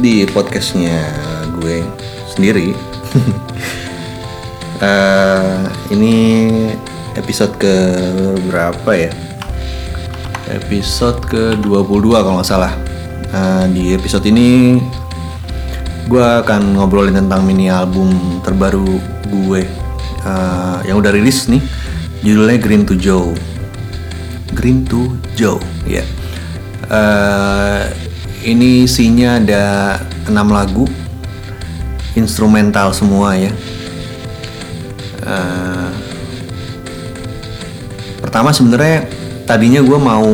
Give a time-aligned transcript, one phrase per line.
[0.00, 1.04] di podcastnya
[1.60, 1.84] gue
[2.32, 2.72] sendiri.
[4.80, 5.60] Eh,
[5.92, 6.48] ini
[7.12, 8.00] episode ke
[8.48, 9.12] berapa ya?
[10.48, 12.72] Episode ke 22 kalau nggak salah.
[13.28, 14.80] Eh, di episode ini
[16.08, 19.68] gue akan ngobrolin tentang mini album terbaru gue
[20.24, 21.60] eh, yang udah rilis nih.
[22.24, 23.36] Judulnya Green to Joe.
[24.56, 26.08] Green to Joe, ya.
[26.88, 28.09] Eh,
[28.44, 29.64] ini isinya ada
[30.24, 30.88] 6 lagu
[32.16, 33.52] instrumental semua ya.
[35.20, 35.90] Eh,
[38.24, 39.06] pertama sebenarnya
[39.44, 40.32] tadinya gue mau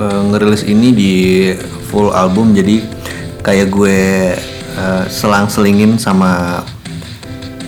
[0.00, 1.14] eh, ngerilis ini di
[1.88, 2.82] full album jadi
[3.46, 4.00] kayak gue
[4.74, 6.62] eh, selang-selingin sama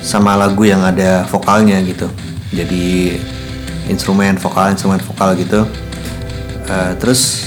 [0.03, 2.11] sama lagu yang ada vokalnya gitu.
[2.51, 3.19] Jadi
[3.87, 5.67] instrumen vokal instrumen vokal gitu.
[6.67, 7.46] Eh, terus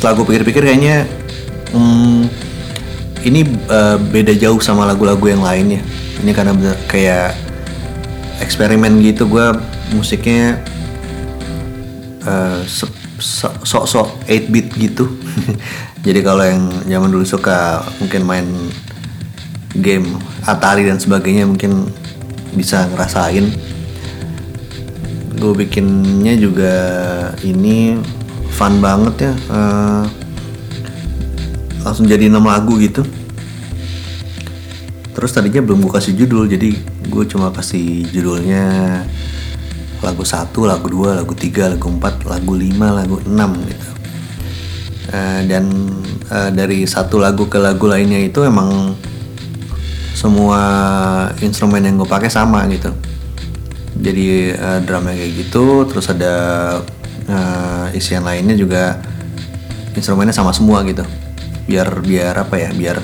[0.00, 1.04] setelah gue pikir-pikir kayaknya
[1.76, 2.24] hmm,
[3.28, 5.84] ini eh, beda jauh sama lagu-lagu yang lainnya
[6.20, 7.36] ini karena bener kayak
[8.40, 9.28] eksperimen gitu.
[9.28, 9.52] Gue
[9.92, 10.60] musiknya
[12.68, 12.92] so-
[13.64, 15.08] sok-sok 8 bit gitu.
[16.06, 18.48] Jadi kalau yang zaman dulu suka mungkin main
[19.76, 20.16] game
[20.48, 21.92] Atari dan sebagainya mungkin
[22.56, 23.52] bisa ngerasain.
[25.36, 26.74] Gue bikinnya juga
[27.44, 27.96] ini
[28.60, 30.04] fun banget ya eh,
[31.80, 33.00] langsung jadi 6 lagu gitu.
[35.16, 36.76] Terus tadinya belum gue kasih judul jadi
[37.08, 39.00] gue cuma kasih judulnya
[40.04, 43.88] lagu 1, lagu 2, lagu 3, lagu 4, lagu 5, lagu 6 gitu.
[45.08, 45.64] Eh, dan
[46.28, 48.92] eh, dari satu lagu ke lagu lainnya itu emang
[50.12, 50.60] semua
[51.40, 52.92] instrumen yang gue pakai sama gitu.
[53.96, 56.34] Jadi eh, drumnya kayak gitu terus ada
[57.24, 58.98] eh, isian lainnya juga
[59.94, 61.02] instrumennya sama semua gitu.
[61.66, 62.98] Biar biar apa ya biar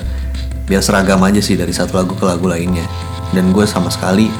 [0.67, 2.83] biar seragam aja sih dari satu lagu ke lagu lainnya.
[3.31, 4.31] Dan gue sama sekali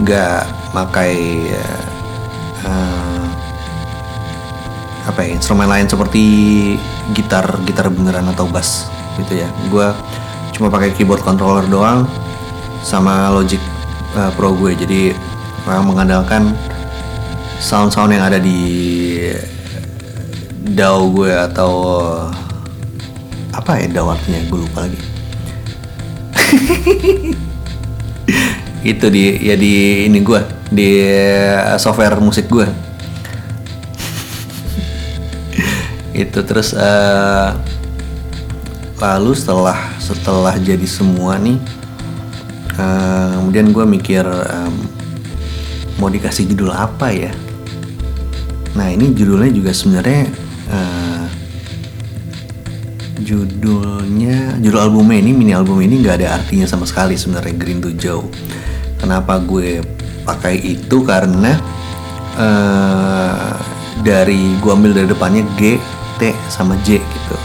[0.00, 1.14] nggak pakai
[2.64, 3.24] eh,
[5.02, 6.24] apa ya instrumen lain seperti
[7.12, 8.88] gitar gitar beneran atau bass
[9.20, 9.48] gitu ya.
[9.68, 9.88] Gue
[10.56, 12.04] cuma pakai keyboard controller doang
[12.84, 13.60] sama Logic
[14.16, 15.14] eh, Pro gue jadi
[15.68, 16.52] eh, mengandalkan
[17.62, 18.58] sound-sound yang ada di
[20.74, 21.70] DAW gue atau
[23.54, 24.42] apa ya DAW artinya?
[24.50, 24.98] Gue lupa lagi.
[28.92, 30.42] Itu di ya di ini gue
[30.74, 32.66] di eh, software musik gue.
[36.26, 37.48] Itu terus eh,
[38.98, 41.62] lalu setelah setelah jadi semua nih
[42.74, 44.74] eh, kemudian gue mikir em,
[45.98, 47.32] mau dikasih judul apa ya
[48.72, 50.32] nah ini judulnya juga sebenarnya
[50.72, 51.26] eh,
[53.22, 57.92] judulnya judul albumnya ini mini album ini nggak ada artinya sama sekali sebenarnya Green to
[57.94, 58.26] Joe.
[58.98, 59.82] Kenapa gue
[60.24, 61.04] pakai itu?
[61.04, 61.54] Karena
[62.38, 63.52] eh,
[64.02, 65.76] dari gue ambil dari depannya G
[66.16, 67.36] T sama J gitu.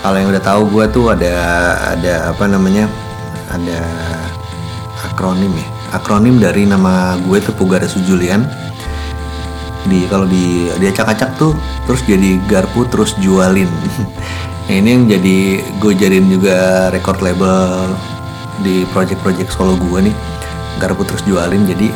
[0.00, 1.36] Kalau yang udah tahu gue tuh ada
[1.96, 2.88] ada apa namanya
[3.52, 3.80] ada
[5.04, 5.68] akronim ya.
[5.94, 8.42] Akronim dari nama gue tuh Pugara Sujulian
[9.84, 11.52] di kalau di diacak-acak tuh
[11.84, 13.68] terus jadi garpu terus jualin.
[14.64, 17.84] Nah, ini yang jadi gue jadiin juga record label
[18.64, 20.16] di project-project solo gue nih.
[20.80, 21.92] Garpu terus jualin jadi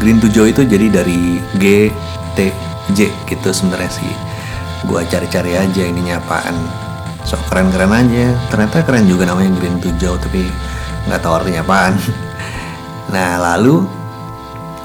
[0.00, 1.92] Green to Joy itu jadi dari G
[2.32, 2.48] T
[2.96, 4.08] J gitu sebenarnya sih.
[4.88, 6.56] Gue cari-cari aja ininya apaan.
[7.28, 8.32] Sok keren-keren aja.
[8.48, 10.48] Ternyata keren juga namanya Green to Joy tapi
[11.04, 12.00] nggak tahu artinya apaan.
[13.12, 13.88] Nah lalu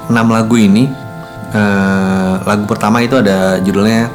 [0.08, 0.88] enam lagu ini
[1.54, 4.10] eh, lagu pertama itu ada judulnya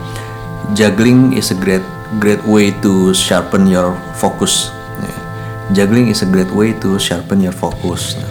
[0.77, 1.81] Juggling is a great
[2.21, 4.69] great way to sharpen your focus.
[5.01, 5.13] Ya.
[5.81, 8.13] Juggling is a great way to sharpen your focus.
[8.13, 8.29] Nah,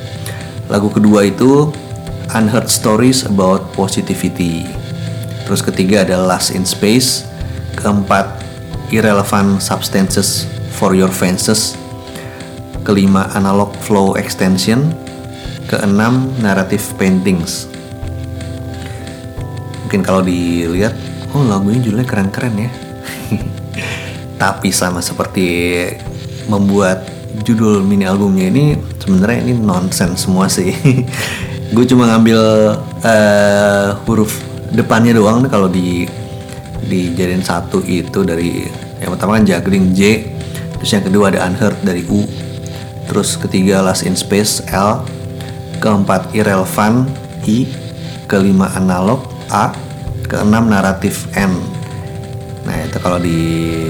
[0.70, 1.74] lagu kedua itu
[2.30, 4.70] Unheard Stories about Positivity.
[5.50, 7.26] Terus ketiga ada Last in Space.
[7.74, 8.38] Keempat
[8.94, 10.46] Irrelevant Substances
[10.78, 11.74] for Your Fences.
[12.86, 14.94] Kelima Analog Flow Extension.
[15.66, 17.77] Keenam Narrative Paintings
[19.88, 20.92] mungkin kalau dilihat
[21.32, 22.70] oh lagunya judulnya keren-keren ya.
[24.44, 25.48] Tapi sama seperti
[26.44, 27.08] membuat
[27.40, 30.76] judul mini albumnya ini sebenarnya ini nonsense semua sih.
[31.74, 32.40] Gue cuma ngambil
[33.00, 34.44] eh, huruf
[34.76, 36.04] depannya doang nih kalau di
[36.84, 38.68] dijadiin satu itu dari
[39.00, 40.28] yang pertama kan juggling J.
[40.76, 42.28] Terus yang kedua ada unheard dari U.
[43.08, 45.00] Terus ketiga last in space L.
[45.80, 47.08] Keempat irrelevant
[47.48, 47.64] I.
[48.28, 49.72] Kelima analog A
[50.28, 51.78] keenam naratif N
[52.68, 53.40] nah itu kalau di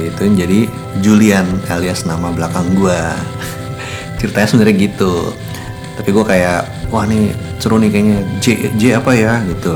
[0.06, 0.70] itu jadi
[1.02, 2.94] Julian alias nama belakang gue
[4.22, 5.34] ceritanya sebenarnya gitu.
[5.98, 8.18] Tapi gue kayak wah nih seru nih kayaknya.
[8.38, 8.46] J
[8.78, 9.74] J apa ya gitu.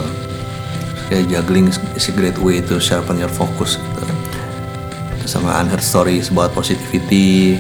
[1.11, 1.67] Kayak juggling
[2.15, 4.03] great way to sharpen your focus gitu.
[5.27, 7.59] Sama unheard stories about positivity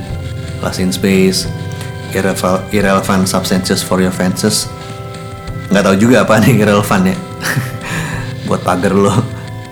[0.62, 1.50] Lost in space
[2.12, 4.68] irrelevant substances for your fences.
[5.72, 7.16] Nggak tahu juga apa nih irrelevant ya
[8.52, 9.12] buat pagar lo.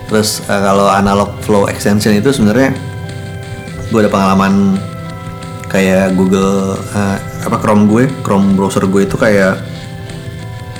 [0.09, 2.73] Terus uh, kalau analog flow extension itu sebenarnya
[3.93, 4.81] gue ada pengalaman
[5.69, 9.61] kayak Google uh, apa Chrome gue Chrome browser gue itu kayak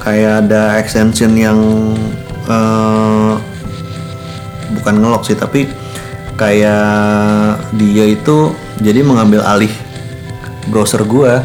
[0.03, 1.59] kayak ada extension yang
[2.51, 3.39] uh,
[4.81, 5.71] bukan ngelok sih tapi
[6.35, 8.51] kayak dia itu
[8.83, 9.71] jadi mengambil alih
[10.73, 11.39] browser gue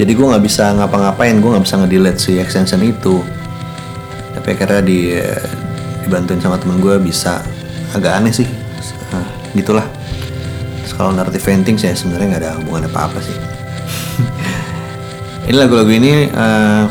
[0.00, 3.20] jadi gue nggak bisa ngapa-ngapain gue nggak bisa ngedelete si extension itu.
[4.32, 5.12] Tapi akhirnya di
[6.04, 7.40] dibantuin sama temen gue bisa.
[7.94, 8.48] Agak aneh sih.
[9.12, 9.86] Nah, gitulah.
[10.92, 13.32] Kalau narrative painting saya sebenarnya nggak ada hubungan apa apa sih.
[15.50, 16.86] Ini lagu-lagu ini uh,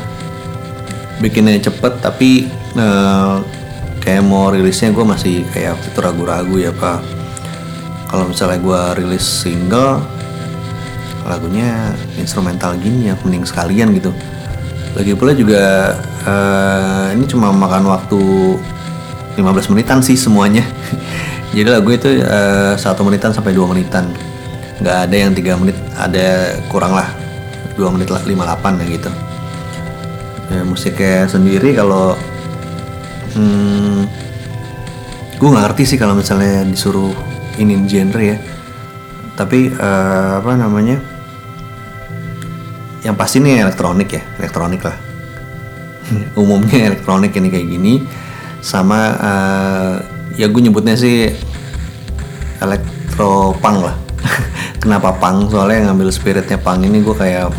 [1.23, 3.39] bikinnya cepet tapi uh,
[4.03, 6.99] kayak mau rilisnya gue masih kayak waktu itu ragu-ragu ya pak.
[8.11, 10.03] Kalau misalnya gue rilis single
[11.23, 14.11] lagunya instrumental gini ya mending sekalian gitu.
[14.99, 15.95] Lagi pula juga
[16.27, 18.19] uh, ini cuma makan waktu
[19.37, 20.65] 15 menitan sih semuanya.
[21.55, 24.07] Jadi lagu itu uh, satu menitan sampai dua menitan.
[24.79, 27.07] Nggak ada yang tiga menit ada kurang lah.
[27.75, 29.11] Dua menit lah lima delapan ya gitu.
[30.51, 32.19] Ya, musiknya sendiri kalau
[33.35, 34.03] hmm,
[35.39, 37.11] gue nggak ngerti sih kalau misalnya disuruh
[37.59, 38.37] ini genre ya.
[39.35, 40.99] Tapi uh, apa namanya?
[43.01, 44.97] Yang pasti nih elektronik ya elektronik lah.
[46.39, 47.93] Umumnya elektronik ini kayak gini
[48.61, 49.93] sama uh,
[50.37, 51.33] ya gue nyebutnya sih
[52.61, 53.95] elektro punk lah.
[54.81, 55.49] Kenapa punk?
[55.49, 57.49] Soalnya yang ngambil spiritnya punk ini gue kayak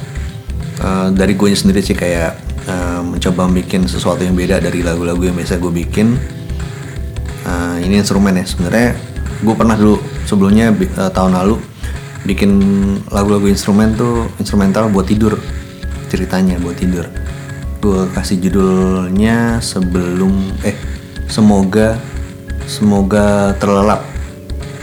[0.81, 2.38] uh, dari gue sendiri sih kayak
[2.70, 6.16] uh, mencoba bikin sesuatu yang beda dari lagu-lagu yang biasa gue bikin.
[7.43, 8.46] Uh, ini instrumen ya.
[8.46, 8.94] Sebenarnya
[9.43, 11.58] gue pernah dulu sebelumnya uh, tahun lalu
[12.22, 12.50] bikin
[13.10, 15.34] lagu-lagu instrumen tuh instrumental buat tidur.
[16.06, 17.10] Ceritanya buat tidur.
[17.82, 20.91] Gue kasih judulnya sebelum eh
[21.32, 21.96] semoga
[22.69, 24.05] semoga terlelap.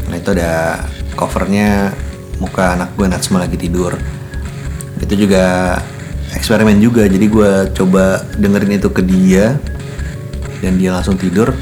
[0.09, 0.81] Nah itu ada
[1.13, 1.93] covernya
[2.41, 3.93] muka anak gue Natsma lagi tidur.
[4.97, 5.77] Itu juga
[6.33, 9.61] eksperimen juga jadi gue coba dengerin itu ke dia
[10.65, 11.53] dan dia langsung tidur.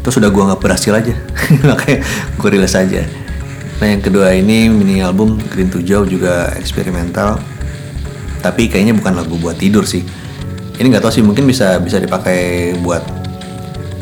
[0.00, 1.12] Terus udah gue nggak berhasil aja
[1.68, 2.00] makanya
[2.40, 3.04] gue rilis aja.
[3.76, 7.36] Nah yang kedua ini mini album Green to Jauh juga eksperimental.
[8.40, 10.04] Tapi kayaknya bukan lagu buat tidur sih.
[10.80, 13.23] Ini nggak tahu sih mungkin bisa bisa dipakai buat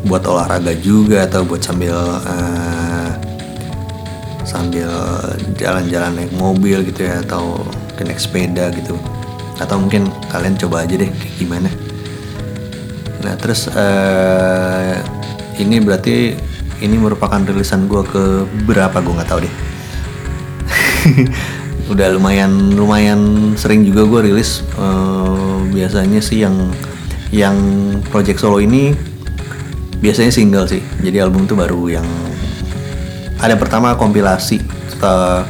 [0.06, 3.10] buat olahraga juga atau buat sambil uh,
[4.42, 4.90] sambil
[5.56, 7.62] jalan-jalan naik mobil gitu ya atau
[8.02, 8.98] naik sepeda gitu.
[9.62, 11.70] Atau mungkin kalian coba aja deh gimana.
[13.22, 14.98] Nah terus uh,
[15.62, 16.34] ini berarti
[16.82, 18.22] ini merupakan rilisan gue ke
[18.66, 18.98] berapa?
[18.98, 19.54] Gue nggak tahu deh.
[21.92, 26.74] Udah lumayan lumayan sering juga gue rilis uh, biasanya sih yang
[27.30, 27.56] yang
[28.10, 29.11] project solo ini
[30.02, 30.82] biasanya single sih.
[31.00, 32.06] Jadi album tuh baru yang
[33.38, 34.58] ada pertama kompilasi
[34.90, 35.46] setelah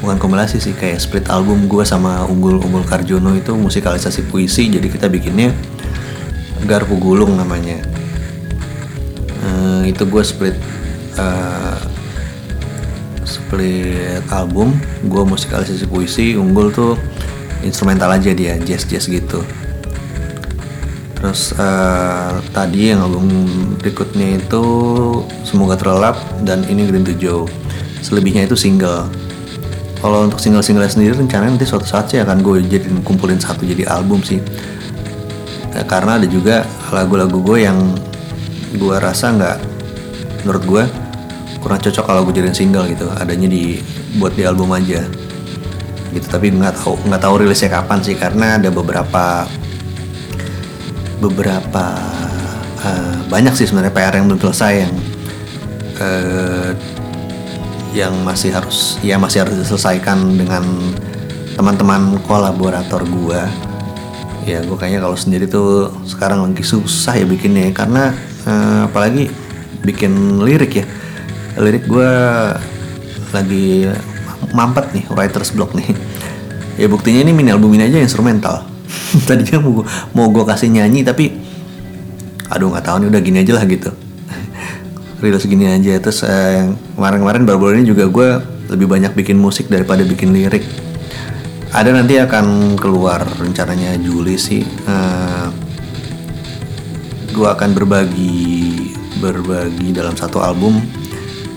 [0.00, 4.70] bukan kompilasi sih kayak split album gue sama Unggul Unggul Karjono itu musikalisasi puisi.
[4.70, 5.50] Jadi kita bikinnya
[6.64, 7.82] Garpu Gulung namanya.
[9.42, 10.56] Uh, itu gue split
[11.18, 11.78] uh,
[13.26, 16.38] split album gue musikalisasi puisi.
[16.38, 16.94] Unggul tuh
[17.66, 19.42] instrumental aja dia jazz jazz gitu
[21.16, 23.26] terus uh, tadi yang album
[23.80, 24.64] berikutnya itu
[25.48, 27.48] semoga terlelap dan ini Green to Joe.
[28.04, 29.08] Selebihnya itu single.
[29.96, 33.88] Kalau untuk single-single sendiri rencananya nanti suatu saat sih akan gue jadi kumpulin satu jadi
[33.88, 34.38] album sih.
[35.72, 37.96] Ya, karena ada juga lagu-lagu gue yang
[38.76, 39.56] gue rasa nggak
[40.44, 40.84] menurut gue
[41.64, 43.08] kurang cocok kalau gue jadiin single gitu.
[43.16, 43.80] Adanya di
[44.20, 45.02] buat di album aja.
[46.12, 49.48] Gitu tapi nggak tahu nggak tahu rilisnya kapan sih karena ada beberapa
[51.20, 51.96] beberapa
[52.84, 54.94] uh, banyak sih sebenarnya PR yang belum selesai yang
[56.00, 56.70] uh,
[57.96, 60.64] yang masih harus ya masih harus diselesaikan dengan
[61.56, 63.42] teman-teman kolaborator gue
[64.44, 68.12] ya gue kayaknya kalau sendiri tuh sekarang lagi susah ya bikinnya karena
[68.46, 69.32] uh, apalagi
[69.82, 70.86] bikin lirik ya.
[71.56, 72.10] Lirik gue
[73.32, 73.88] lagi
[74.52, 75.88] mampet nih writers block nih.
[76.76, 78.75] Ya buktinya ini mini album ini aja instrumental
[79.28, 79.82] tadinya mau
[80.14, 81.34] mau gue kasih nyanyi tapi
[82.46, 83.90] aduh nggak tahu nih udah gini aja lah gitu.
[85.22, 85.98] Rilis gini aja.
[85.98, 88.28] Terus eh, kemarin-kemarin baru-baru ini juga gue
[88.70, 90.62] lebih banyak bikin musik daripada bikin lirik.
[91.74, 95.50] Ada nanti akan keluar rencananya Juli sih uh,
[97.36, 100.80] gue akan berbagi berbagi dalam satu album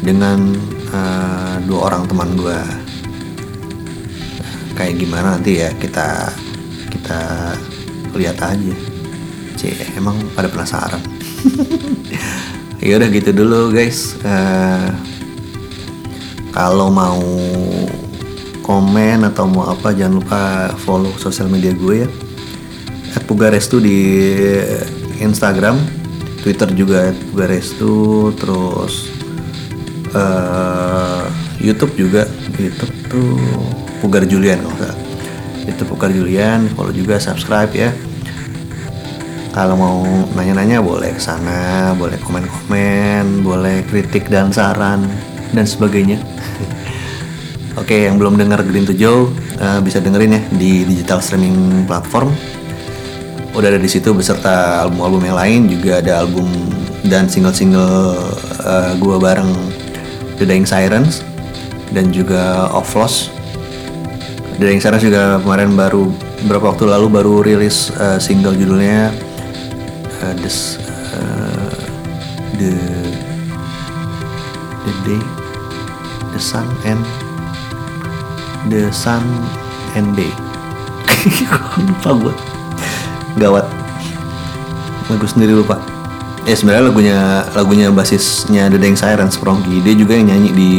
[0.04, 0.52] dengan
[0.92, 2.60] uh, dua orang teman gue
[4.76, 6.36] kayak gimana nanti ya kita
[7.10, 7.58] kita
[8.14, 8.76] lihat aja.
[9.58, 11.02] Cek emang pada penasaran?
[12.80, 14.16] Ya udah gitu dulu guys.
[14.24, 14.96] Uh,
[16.56, 17.20] kalau mau
[18.64, 22.10] komen atau mau apa jangan lupa follow sosial media gue ya.
[23.20, 24.00] at Pugarestu di
[25.20, 25.76] Instagram
[26.40, 29.12] Twitter juga at Pugarestu terus
[30.16, 31.28] uh,
[31.60, 33.36] YouTube juga YouTube tuh
[34.00, 35.09] Pugar Julian kalau nggak
[36.00, 37.92] Pugar Julian follow juga subscribe ya
[39.50, 39.98] kalau mau
[40.40, 45.04] nanya-nanya boleh ke sana, boleh komen-komen, boleh kritik dan saran
[45.52, 46.22] dan sebagainya.
[47.82, 49.28] Oke, yang belum dengar Green to Joe
[49.60, 52.32] uh, bisa dengerin ya di digital streaming platform.
[53.52, 56.48] Udah ada di situ beserta album-album yang lain, juga ada album
[57.10, 58.16] dan single-single
[58.64, 59.52] uh, gua bareng
[60.40, 61.26] The Dying Sirens
[61.92, 63.39] dan juga Of Loss.
[64.60, 66.12] The Dying Sirens juga kemarin baru
[66.44, 69.08] beberapa waktu lalu baru rilis uh, single judulnya
[70.20, 70.52] uh, the
[71.16, 71.72] uh,
[72.60, 72.76] the
[74.84, 75.22] the day
[76.36, 77.00] the sun and
[78.68, 79.24] the sun
[79.96, 80.28] and day.
[81.80, 82.36] Lupa gue
[83.40, 83.64] gawat.
[85.08, 85.80] Lagu sendiri lupa.
[86.44, 87.18] Ya sebenarnya lagunya
[87.56, 89.80] lagunya basisnya The Dying Sirens Prongki.
[89.88, 90.72] Dia juga yang nyanyi di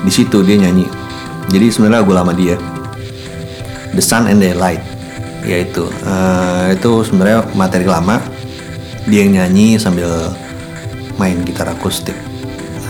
[0.00, 1.03] di situ dia nyanyi
[1.52, 2.56] jadi sebenarnya lagu lama dia
[3.94, 4.94] The Sun and the Light
[5.44, 8.18] yaitu uh, itu sebenarnya materi lama.
[9.04, 10.08] Dia yang nyanyi sambil
[11.20, 12.16] main gitar akustik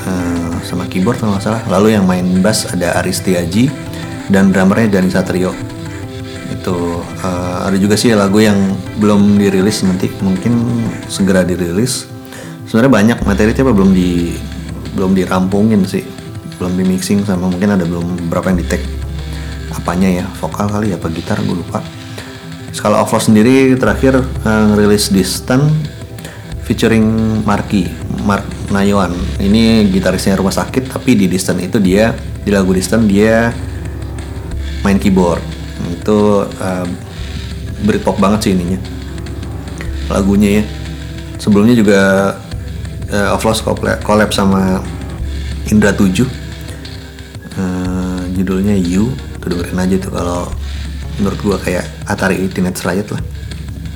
[0.06, 1.62] uh, sama keyboard kalau nggak salah.
[1.66, 3.68] Lalu yang main bass ada Aristiaji
[4.30, 5.50] dan drummernya Dani Satrio.
[6.54, 8.56] Itu uh, ada juga sih lagu yang
[9.02, 12.06] belum dirilis nanti mungkin segera dirilis.
[12.70, 14.38] Sebenarnya banyak materi tapi belum di
[14.94, 16.06] belum dirampungin sih
[16.61, 18.82] belum di mixing sama mungkin ada belum beberapa yang di tag
[19.75, 21.82] apanya ya vokal kali ya apa gitar gue lupa
[22.75, 25.62] Skala of sendiri terakhir uh, ngerilis Distant
[26.66, 27.06] featuring
[27.46, 27.87] Marky,
[28.26, 28.42] Mark
[28.75, 29.14] Nayon.
[29.38, 32.11] Ini gitarisnya Rumah Sakit tapi di Distant itu dia
[32.42, 33.54] di lagu Distant dia
[34.82, 35.38] main keyboard.
[35.87, 36.87] Itu uh,
[37.87, 38.82] Britpop banget sih ininya.
[40.11, 40.64] Lagunya ya.
[41.38, 42.00] Sebelumnya juga
[43.14, 43.62] uh, Of Loss
[44.02, 44.82] collab sama
[45.70, 46.43] Indra 7.
[47.54, 49.14] Uh, judulnya You.
[49.38, 50.50] Tuh dengerin aja tuh kalau
[51.23, 53.23] menurut gua kayak Atari Teenage Riot lah.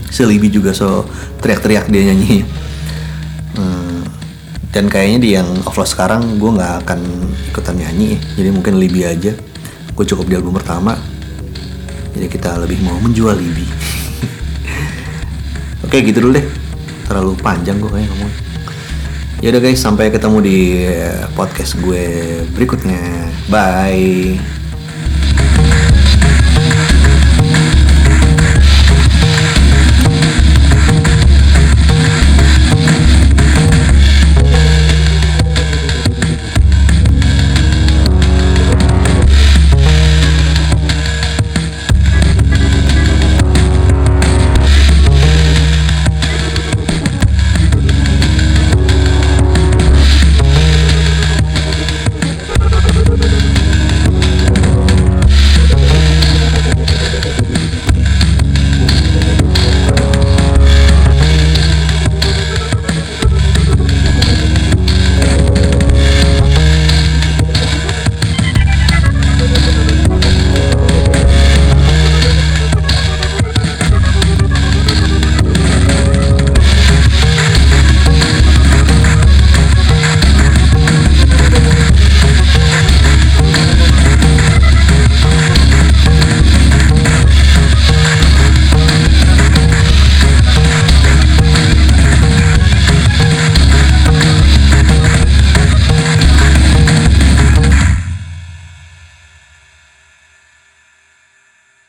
[0.08, 1.04] Selibi juga so
[1.42, 2.46] teriak-teriak dia nyanyi.
[3.58, 4.06] Hmm,
[4.72, 7.00] dan kayaknya di yang offload sekarang gue nggak akan
[7.52, 8.16] ikutan nyanyi.
[8.38, 9.34] Jadi mungkin Libi aja.
[9.92, 10.94] Gue cukup di album pertama.
[12.14, 13.66] Jadi kita lebih mau menjual Libi.
[15.84, 16.46] Oke gitu dulu deh.
[17.08, 18.32] Terlalu panjang gue kayak ngomong
[19.38, 20.59] ya udah guys sampai ketemu di
[21.38, 23.30] podcast gue berikutnya.
[23.49, 24.57] Bye